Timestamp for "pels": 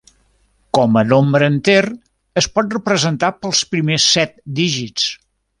3.45-3.63